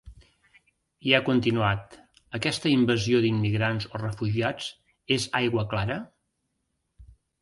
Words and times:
I 1.09 1.11
ha 1.17 1.19
continuat: 1.27 1.97
Aquesta 2.39 2.71
invasió 2.77 3.19
d’immigrants 3.27 3.87
o 3.91 4.01
refugiats 4.05 4.73
és 5.19 5.29
aigua 5.41 5.67
clara? 5.75 5.99